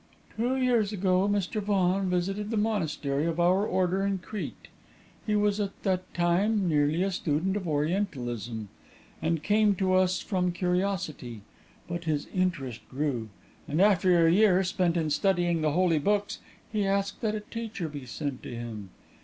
[0.35, 1.61] "Two years ago, Mr.
[1.61, 4.67] Vaughan visited the monastery of our order in Crete.
[5.27, 8.67] He was at that time merely a student of Orientalism,
[9.21, 11.41] and came to us from curiosity.
[11.87, 13.29] But his interest grew;
[13.67, 16.39] and after a year spent in studying the holy books,
[16.71, 18.89] he asked that a teacher be sent to him.